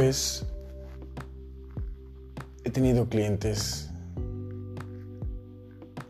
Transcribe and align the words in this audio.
he 0.00 0.20
tenido 2.70 3.08
clientes 3.08 3.90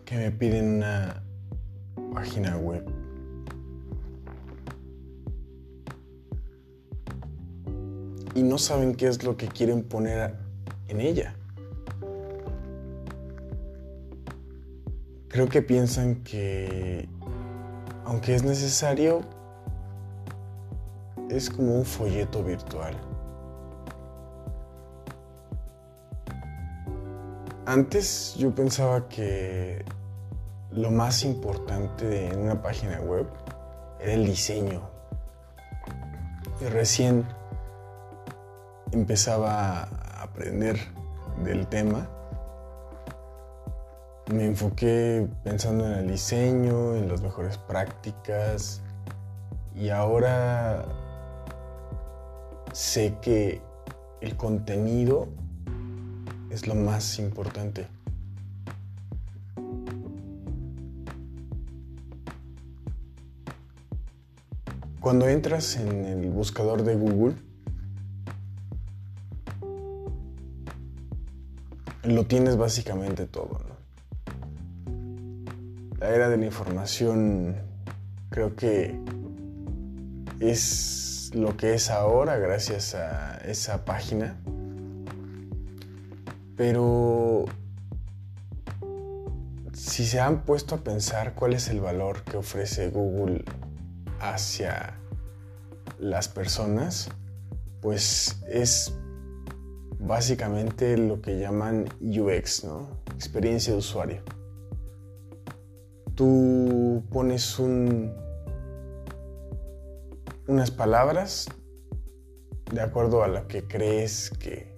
que 0.05 0.17
me 0.17 0.31
piden 0.31 0.77
una 0.77 1.23
página 2.13 2.57
web. 2.59 2.85
Y 8.35 8.43
no 8.43 8.59
saben 8.59 8.95
qué 8.95 9.09
es 9.09 9.25
lo 9.25 9.37
que 9.37 9.49
quieren 9.49 9.83
poner 9.83 10.35
en 10.89 11.01
ella. 11.01 11.35
Creo 15.29 15.49
que 15.49 15.63
piensan 15.63 16.23
que, 16.25 17.09
aunque 18.05 18.35
es 18.35 18.43
necesario, 18.43 19.23
es 21.31 21.49
como 21.49 21.77
un 21.79 21.85
folleto 21.85 22.43
virtual. 22.45 22.95
Antes 27.69 28.35
yo 28.39 28.55
pensaba 28.55 29.11
que 29.11 29.85
lo 30.71 30.91
más 30.91 31.23
importante 31.23 32.29
en 32.29 32.39
una 32.39 32.63
página 32.63 32.99
web 32.99 33.27
era 34.01 34.15
el 34.15 34.25
diseño. 34.25 34.81
Y 36.63 36.65
recién 36.65 37.27
empezaba 38.91 39.83
a 39.83 40.23
aprender 40.23 40.79
del 41.45 41.67
tema. 41.67 42.09
Me 44.33 44.47
enfoqué 44.47 45.29
pensando 45.45 45.85
en 45.85 45.93
el 45.93 46.09
diseño, 46.09 46.95
en 46.95 47.07
las 47.07 47.21
mejores 47.21 47.59
prácticas 47.59 48.81
y 49.75 49.91
ahora 49.91 50.87
sé 52.73 53.19
que 53.21 53.61
el 54.23 54.39
contenido 54.39 55.29
es 56.51 56.67
lo 56.67 56.75
más 56.75 57.19
importante. 57.19 57.87
Cuando 65.01 65.29
entras 65.29 65.77
en 65.77 66.05
el 66.05 66.31
buscador 66.31 66.83
de 66.83 66.95
Google, 66.97 67.35
lo 72.03 72.27
tienes 72.27 72.57
básicamente 72.57 73.27
todo. 73.27 73.61
La 75.99 76.11
era 76.11 76.29
de 76.29 76.37
la 76.37 76.47
información 76.47 77.57
creo 78.31 78.55
que 78.55 78.99
es 80.41 81.31
lo 81.35 81.57
que 81.57 81.75
es 81.75 81.91
ahora 81.91 82.37
gracias 82.37 82.95
a 82.95 83.39
esa 83.39 83.85
página 83.85 84.37
pero 86.59 87.45
si 89.73 90.05
se 90.05 90.19
han 90.19 90.45
puesto 90.45 90.75
a 90.75 90.79
pensar 90.79 91.35
cuál 91.37 91.55
es 91.55 91.69
el 91.69 91.81
valor 91.81 92.25
que 92.25 92.37
ofrece 92.37 92.91
Google 92.91 93.45
hacia 94.19 94.99
las 96.01 96.29
personas, 96.29 97.11
pues 97.81 98.43
es 98.49 98.93
básicamente 100.01 100.99
lo 100.99 101.23
que 101.23 101.39
llaman 101.39 101.89
UX, 102.01 102.65
¿no? 102.65 102.89
Experiencia 103.15 103.73
de 103.73 103.79
usuario. 103.79 104.23
Tú 106.17 107.05
pones 107.13 107.57
un, 107.61 108.13
unas 110.49 110.73
palabras 110.73 111.47
de 112.73 112.81
acuerdo 112.81 113.23
a 113.23 113.29
lo 113.29 113.47
que 113.47 113.63
crees 113.63 114.31
que 114.41 114.78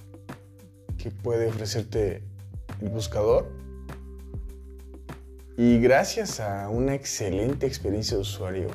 que 1.02 1.10
puede 1.10 1.48
ofrecerte 1.48 2.22
el 2.80 2.88
buscador. 2.90 3.50
Y 5.56 5.78
gracias 5.78 6.40
a 6.40 6.68
una 6.68 6.94
excelente 6.94 7.66
experiencia 7.66 8.16
de 8.16 8.22
usuario 8.22 8.68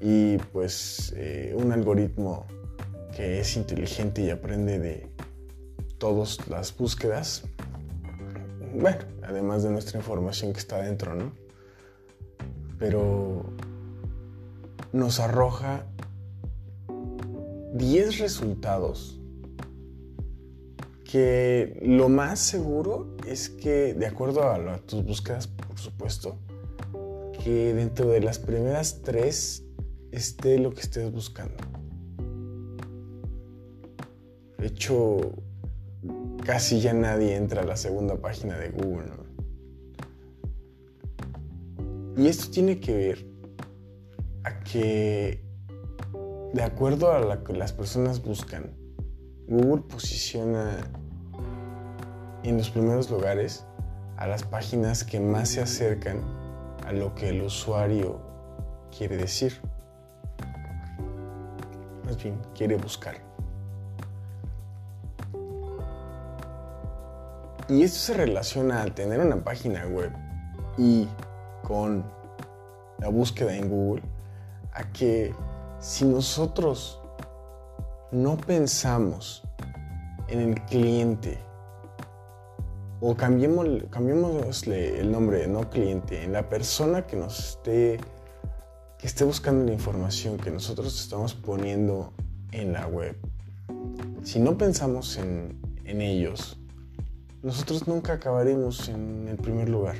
y 0.00 0.38
pues 0.52 1.12
eh, 1.16 1.54
un 1.56 1.72
algoritmo 1.72 2.46
que 3.14 3.40
es 3.40 3.56
inteligente 3.56 4.22
y 4.22 4.30
aprende 4.30 4.78
de 4.78 5.06
todas 5.98 6.48
las 6.48 6.76
búsquedas, 6.76 7.44
bueno, 8.74 8.98
además 9.22 9.62
de 9.62 9.70
nuestra 9.70 9.98
información 9.98 10.52
que 10.52 10.58
está 10.58 10.78
dentro, 10.78 11.14
¿no? 11.14 11.32
Pero 12.78 13.44
nos 14.92 15.20
arroja 15.20 15.84
10 17.74 18.18
resultados 18.18 19.19
que 21.10 21.80
lo 21.82 22.08
más 22.08 22.38
seguro 22.38 23.16
es 23.26 23.48
que, 23.48 23.94
de 23.94 24.06
acuerdo 24.06 24.44
a, 24.44 24.78
tus 24.78 25.04
búsquedas, 25.04 25.48
por 25.48 25.76
supuesto, 25.76 26.38
que 27.42 27.74
dentro 27.74 28.10
de 28.10 28.20
las 28.20 28.38
primeras 28.38 29.02
tres 29.02 29.64
esté 30.12 30.58
lo 30.58 30.72
que 30.72 30.82
estés 30.82 31.10
buscando. 31.10 31.56
De 34.58 34.68
hecho, 34.68 35.32
casi 36.44 36.80
ya 36.80 36.92
nadie 36.92 37.34
entra 37.34 37.62
a 37.62 37.64
la 37.64 37.76
segunda 37.76 38.16
página 38.16 38.56
de 38.56 38.68
Google. 38.68 39.10
Y 42.16 42.28
esto 42.28 42.50
tiene 42.52 42.78
que 42.78 42.94
ver 42.94 43.26
a 44.44 44.60
que, 44.60 45.42
de 46.52 46.62
acuerdo 46.62 47.10
a 47.10 47.18
lo 47.18 47.42
que 47.42 47.54
las 47.54 47.72
personas 47.72 48.22
buscan, 48.22 48.76
Google 49.50 49.82
posiciona 49.82 50.76
en 52.44 52.56
los 52.56 52.70
primeros 52.70 53.10
lugares 53.10 53.66
a 54.16 54.28
las 54.28 54.44
páginas 54.44 55.02
que 55.02 55.18
más 55.18 55.48
se 55.48 55.60
acercan 55.60 56.20
a 56.86 56.92
lo 56.92 57.16
que 57.16 57.30
el 57.30 57.42
usuario 57.42 58.20
quiere 58.96 59.16
decir. 59.16 59.60
Más 62.04 62.22
bien, 62.22 62.40
quiere 62.54 62.76
buscar. 62.76 63.16
Y 67.68 67.82
esto 67.82 67.98
se 67.98 68.14
relaciona 68.14 68.82
al 68.82 68.94
tener 68.94 69.18
una 69.18 69.42
página 69.42 69.84
web 69.88 70.12
y 70.78 71.08
con 71.64 72.04
la 73.00 73.08
búsqueda 73.08 73.56
en 73.56 73.68
Google 73.68 74.04
a 74.72 74.84
que 74.92 75.34
si 75.80 76.04
nosotros 76.04 76.99
no 78.12 78.36
pensamos 78.36 79.42
en 80.28 80.40
el 80.40 80.60
cliente 80.62 81.38
o 83.00 83.16
cambiemos, 83.16 83.66
el 84.66 85.10
nombre, 85.10 85.46
no 85.46 85.70
cliente, 85.70 86.22
en 86.22 86.32
la 86.32 86.48
persona 86.48 87.06
que 87.06 87.16
nos 87.16 87.38
esté, 87.38 87.98
que 88.98 89.06
esté 89.06 89.24
buscando 89.24 89.64
la 89.64 89.72
información 89.72 90.36
que 90.36 90.50
nosotros 90.50 91.00
estamos 91.00 91.34
poniendo 91.34 92.12
en 92.52 92.72
la 92.72 92.86
web. 92.86 93.16
Si 94.22 94.38
no 94.38 94.58
pensamos 94.58 95.16
en, 95.16 95.58
en 95.84 96.02
ellos, 96.02 96.58
nosotros 97.42 97.88
nunca 97.88 98.14
acabaremos 98.14 98.88
en 98.90 99.28
el 99.28 99.36
primer 99.36 99.70
lugar. 99.70 99.96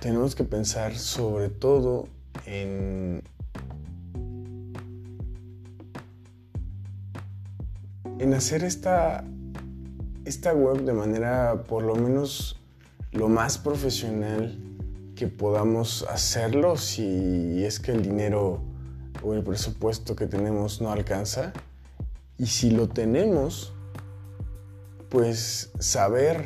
Tenemos 0.00 0.34
que 0.34 0.44
pensar 0.44 0.94
sobre 0.94 1.50
todo 1.50 2.15
en, 2.46 3.22
en 8.18 8.34
hacer 8.34 8.64
esta, 8.64 9.24
esta 10.24 10.54
web 10.54 10.84
de 10.84 10.92
manera 10.92 11.64
por 11.68 11.82
lo 11.82 11.94
menos 11.96 12.58
lo 13.12 13.28
más 13.28 13.58
profesional 13.58 14.58
que 15.14 15.26
podamos 15.26 16.06
hacerlo 16.08 16.76
si 16.76 17.64
es 17.64 17.80
que 17.80 17.92
el 17.92 18.02
dinero 18.02 18.62
o 19.22 19.34
el 19.34 19.42
presupuesto 19.42 20.14
que 20.14 20.26
tenemos 20.26 20.80
no 20.80 20.92
alcanza. 20.92 21.52
Y 22.38 22.46
si 22.46 22.70
lo 22.70 22.88
tenemos, 22.88 23.72
pues 25.08 25.72
saber 25.78 26.44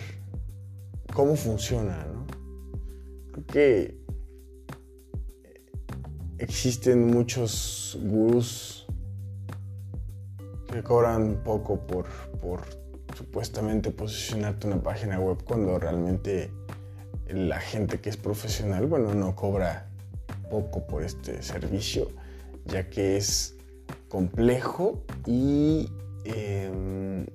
cómo 1.12 1.34
funciona, 1.34 2.06
¿no? 2.06 2.26
Que 3.46 3.99
existen 6.50 7.06
muchos 7.06 7.96
gurús 8.02 8.84
que 10.72 10.82
cobran 10.82 11.44
poco 11.44 11.86
por, 11.86 12.06
por 12.40 12.62
supuestamente 13.16 13.92
posicionarte 13.92 14.66
una 14.66 14.82
página 14.82 15.20
web 15.20 15.38
cuando 15.44 15.78
realmente 15.78 16.50
la 17.28 17.60
gente 17.60 18.00
que 18.00 18.10
es 18.10 18.16
profesional, 18.16 18.88
bueno, 18.88 19.14
no 19.14 19.36
cobra 19.36 19.86
poco 20.50 20.84
por 20.88 21.04
este 21.04 21.40
servicio, 21.40 22.08
ya 22.64 22.90
que 22.90 23.16
es 23.16 23.54
complejo 24.08 25.04
y 25.26 25.88
em, 26.24 27.26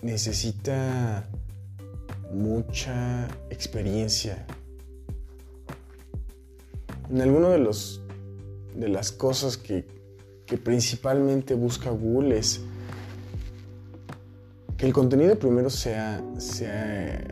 necesita 0.00 1.28
mucha 2.32 3.26
experiencia. 3.50 4.46
En 7.10 7.20
alguno 7.20 7.48
de 7.50 7.58
los 7.58 7.99
de 8.74 8.88
las 8.88 9.12
cosas 9.12 9.56
que, 9.56 9.86
que 10.46 10.58
principalmente 10.58 11.54
busca 11.54 11.90
Google 11.90 12.38
es 12.38 12.60
que 14.76 14.86
el 14.86 14.92
contenido 14.92 15.38
primero 15.38 15.68
sea, 15.68 16.24
sea 16.38 17.22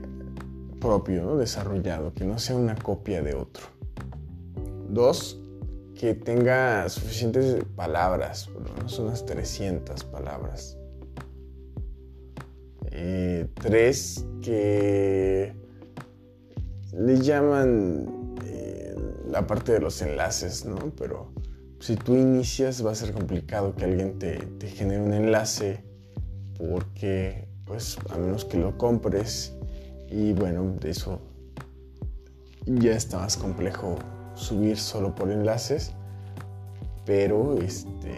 propio, 0.80 1.36
desarrollado, 1.36 2.12
que 2.12 2.24
no 2.24 2.38
sea 2.38 2.56
una 2.56 2.74
copia 2.74 3.22
de 3.22 3.34
otro. 3.34 3.64
Dos, 4.90 5.40
que 5.98 6.14
tenga 6.14 6.88
suficientes 6.88 7.64
palabras, 7.74 8.48
por 8.48 8.68
lo 8.68 8.74
menos 8.74 8.98
unas 8.98 9.24
300 9.26 10.04
palabras. 10.04 10.76
Eh, 12.90 13.48
tres, 13.54 14.24
que 14.42 15.54
le 16.92 17.20
llaman 17.20 18.17
la 19.30 19.46
parte 19.46 19.72
de 19.72 19.80
los 19.80 20.00
enlaces, 20.02 20.64
¿no? 20.64 20.76
Pero 20.96 21.32
si 21.80 21.96
tú 21.96 22.14
inicias 22.16 22.84
va 22.84 22.92
a 22.92 22.94
ser 22.94 23.12
complicado 23.12 23.74
que 23.74 23.84
alguien 23.84 24.18
te, 24.18 24.40
genere 24.68 25.00
un 25.00 25.12
enlace 25.12 25.84
porque, 26.56 27.48
pues, 27.64 27.98
a 28.10 28.16
menos 28.16 28.44
que 28.44 28.58
lo 28.58 28.76
compres 28.76 29.54
y 30.10 30.32
bueno, 30.32 30.74
de 30.80 30.90
eso 30.90 31.20
ya 32.66 32.92
está 32.92 33.18
más 33.18 33.36
complejo 33.36 33.96
subir 34.34 34.78
solo 34.78 35.14
por 35.14 35.30
enlaces, 35.30 35.92
pero 37.04 37.58
este, 37.58 38.14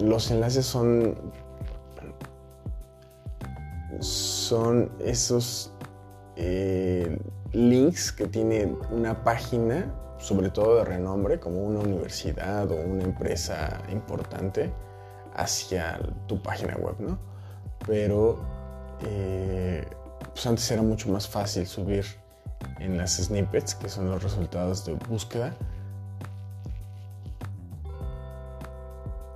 los 0.00 0.30
enlaces 0.30 0.66
son, 0.66 1.14
son 4.00 4.90
esos 5.00 5.72
eh, 6.36 7.18
links 7.52 8.12
que 8.12 8.26
tiene 8.26 8.74
una 8.90 9.22
página, 9.24 9.92
sobre 10.22 10.50
todo 10.50 10.76
de 10.76 10.84
renombre, 10.84 11.40
como 11.40 11.64
una 11.64 11.80
universidad 11.80 12.70
o 12.70 12.76
una 12.76 13.02
empresa 13.02 13.82
importante, 13.90 14.72
hacia 15.34 15.98
tu 16.28 16.40
página 16.40 16.76
web, 16.76 16.94
¿no? 17.00 17.18
Pero 17.86 18.38
eh, 19.04 19.84
pues 20.32 20.46
antes 20.46 20.70
era 20.70 20.80
mucho 20.82 21.10
más 21.10 21.28
fácil 21.28 21.66
subir 21.66 22.06
en 22.78 22.96
las 22.96 23.16
snippets, 23.16 23.74
que 23.74 23.88
son 23.88 24.08
los 24.10 24.22
resultados 24.22 24.84
de 24.84 24.94
búsqueda, 24.94 25.52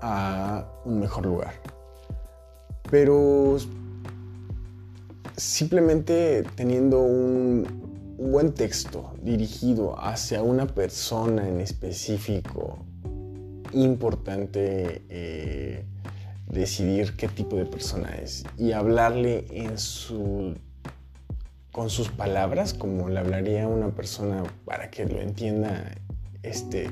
a 0.01 0.65
un 0.85 1.01
mejor 1.01 1.27
lugar. 1.27 1.55
Pero 2.89 3.57
simplemente 5.37 6.45
teniendo 6.55 7.01
un, 7.01 7.86
buen 8.19 8.53
texto 8.53 9.13
dirigido 9.23 9.99
hacia 9.99 10.43
una 10.43 10.67
persona 10.67 11.49
en 11.49 11.61
específico, 11.61 12.79
importante 13.73 15.03
eh, 15.09 15.85
decidir 16.49 17.15
qué 17.17 17.29
tipo 17.29 17.57
de 17.57 17.67
persona 17.67 18.15
es 18.17 18.45
y 18.57 18.73
hablarle 18.73 19.47
con 21.73 21.91
sus 21.91 22.09
palabras, 22.09 22.73
como 22.73 23.09
le 23.09 23.19
hablaría 23.19 23.69
una 23.69 23.89
persona 23.89 24.43
para 24.65 24.91
que 24.91 25.05
lo 25.05 25.21
entienda 25.21 25.93
este 26.43 26.89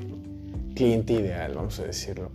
cliente 0.75 1.13
ideal, 1.13 1.55
vamos 1.55 1.79
a 1.79 1.83
decirlo. 1.83 2.29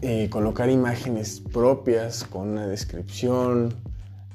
Eh, 0.00 0.28
colocar 0.30 0.70
imágenes 0.70 1.40
propias 1.52 2.24
con 2.24 2.48
una 2.48 2.66
descripción, 2.66 3.74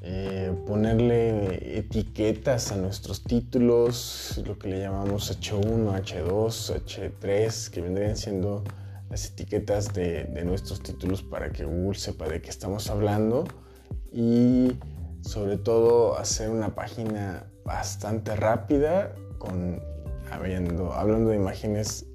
eh, 0.02 0.54
ponerle 0.66 1.78
etiquetas 1.80 2.72
a 2.72 2.76
nuestros 2.76 3.24
títulos, 3.24 4.42
lo 4.46 4.58
que 4.58 4.70
le 4.70 4.80
llamamos 4.80 5.32
H1, 5.40 5.92
H2, 6.04 6.86
H3, 6.86 7.70
que 7.70 7.82
vendrían 7.82 8.16
siendo 8.16 8.64
las 9.10 9.26
etiquetas 9.26 9.94
de, 9.94 10.28
nuestros 10.46 10.82
títulos 10.82 11.24
para 11.24 11.52
que 11.52 11.66
Google 11.66 11.98
sepa 11.98 12.28
de 12.28 12.42
qué 12.42 12.50
estamos 12.50 12.90
hablando 12.90 13.46
y 14.12 14.78
sobre 15.22 15.58
todo 15.58 16.18
hacer 16.18 16.50
una 16.50 16.76
página 16.76 17.48
bastante 17.66 18.36
rápida 18.36 19.14
con 19.38 19.82
hablando 20.30 21.30
de 21.30 21.38
imágenes 21.38 22.06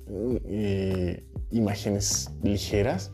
eh, 0.45 1.25
imágenes 1.51 2.31
ligeras 2.43 3.11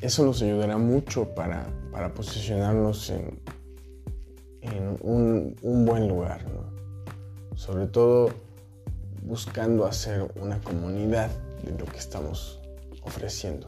eso 0.00 0.24
nos 0.24 0.42
ayudará 0.42 0.78
mucho 0.78 1.34
para, 1.34 1.66
posicionarnos 2.14 3.10
en, 3.10 3.40
un, 5.02 5.84
buen 5.84 6.08
lugar 6.08 6.44
sobre 7.58 7.86
todo 7.86 8.30
buscando 9.22 9.84
hacer 9.84 10.30
una 10.40 10.60
comunidad 10.60 11.28
de 11.64 11.76
lo 11.76 11.84
que 11.86 11.98
estamos 11.98 12.60
ofreciendo. 13.02 13.66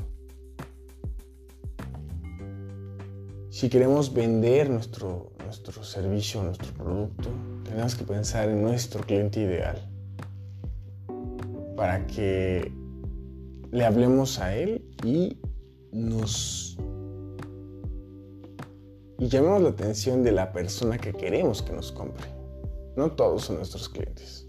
Si 3.50 3.69
queremos 3.69 4.15
vender 4.15 4.71
nuestro, 4.71 5.33
nuestro 5.44 5.83
servicio, 5.83 6.43
nuestro 6.44 6.73
producto, 6.73 7.31
tenemos 7.65 7.97
que 7.97 8.05
pensar 8.05 8.49
en 8.49 8.62
nuestro 8.62 9.03
cliente 9.03 9.41
ideal. 9.41 9.76
Para 11.76 12.06
que 12.06 12.73
le 13.73 13.85
hablemos 13.85 14.38
a 14.38 14.55
él 14.55 14.85
y 15.05 15.37
nos 15.92 16.76
y 19.20 19.28
llamemos 19.28 19.60
la 19.60 19.69
atención 19.69 20.22
de 20.22 20.32
la 20.32 20.50
persona 20.50 20.96
que 20.96 21.12
queremos 21.12 21.60
que 21.60 21.75
nos 21.75 21.92
compre. 21.92 22.25
No 22.96 23.12
todos 23.12 23.44
son 23.44 23.56
nuestros 23.56 23.87
clientes. 23.90 24.48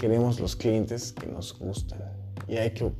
Queremos 0.00 0.40
los 0.40 0.56
clientes 0.56 1.12
que 1.12 1.28
nos 1.28 1.56
gustan 1.56 2.02
y 2.48 2.56
hay 2.56 2.72
que 2.72 2.92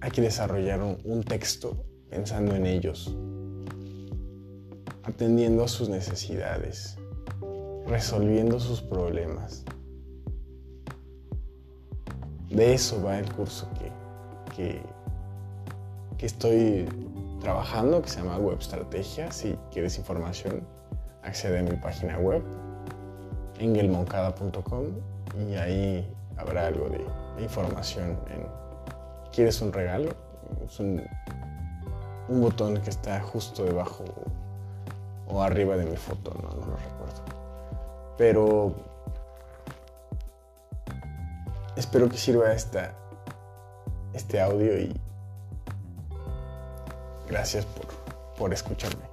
hay 0.00 0.10
que 0.10 0.20
desarrollar 0.20 0.80
un, 0.82 1.22
texto 1.22 1.84
pensando 2.08 2.54
en 2.54 2.66
ellos, 2.66 3.16
atendiendo 5.02 5.64
a 5.64 5.68
sus 5.68 5.88
necesidades, 5.88 6.96
resolviendo 7.86 8.60
sus 8.60 8.80
problemas. 8.80 9.64
De 12.50 12.74
eso 12.74 13.02
va 13.02 13.18
el 13.18 13.32
curso 13.32 13.68
que, 14.54 14.82
que, 16.16 16.26
estoy 16.26 16.88
trabajando, 17.40 18.02
que 18.02 18.08
se 18.08 18.20
llama 18.20 18.38
Web 18.38 18.58
Estrategia. 18.58 19.30
Si 19.30 19.56
quieres 19.70 19.98
información, 19.98 20.62
accede 21.22 21.58
a 21.58 21.62
mi 21.62 21.76
página 21.76 22.18
web, 22.18 22.42
engelmoncada.com, 23.58 24.84
y 25.48 25.54
ahí 25.54 26.14
habrá 26.36 26.66
algo 26.66 26.88
de 26.88 27.42
información 27.42 28.18
en 28.30 28.58
quieres 29.38 29.60
un 29.60 29.72
regalo, 29.72 30.10
es 30.66 30.80
un, 30.80 31.00
botón 32.28 32.76
que 32.82 32.90
está 32.90 33.20
justo 33.20 33.64
debajo 33.64 34.04
o 35.28 35.40
arriba 35.40 35.76
de 35.76 35.86
mi 35.86 35.96
foto, 35.96 36.34
no, 36.42 36.48
no 36.60 36.66
lo 36.66 36.76
recuerdo. 36.76 37.22
Pero 38.16 38.74
espero 41.78 42.08
que 42.08 42.16
sirva 42.16 42.52
esta, 42.52 42.92
este 44.12 44.40
audio 44.40 44.78
y 44.78 44.92
gracias 47.28 47.64
por, 47.64 47.86
por 48.36 48.52
escucharme. 48.52 49.07